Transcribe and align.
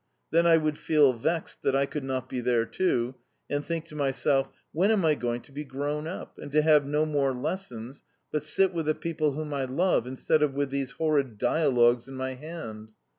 Then 0.31 0.47
I 0.47 0.57
would 0.57 0.79
feel 0.79 1.13
vexed 1.13 1.61
that 1.61 1.75
I 1.75 1.85
could 1.85 2.03
not 2.03 2.27
be 2.27 2.41
there 2.41 2.65
too, 2.65 3.13
and 3.51 3.63
think 3.63 3.85
to 3.85 3.95
myself, 3.95 4.49
"When 4.71 4.89
am 4.89 5.05
I 5.05 5.13
going 5.13 5.41
to 5.41 5.51
be 5.51 5.63
grown 5.63 6.07
up, 6.07 6.39
and 6.39 6.51
to 6.53 6.63
have 6.63 6.87
no 6.87 7.05
more 7.05 7.35
lessons, 7.35 8.01
but 8.31 8.43
sit 8.43 8.73
with 8.73 8.87
the 8.87 8.95
people 8.95 9.33
whom 9.33 9.53
I 9.53 9.65
love 9.65 10.07
instead 10.07 10.41
of 10.41 10.55
with 10.55 10.71
these 10.71 10.89
horrid 10.93 11.37
dialogues 11.37 12.07
in 12.07 12.15
my 12.15 12.33
hand?" 12.33 12.93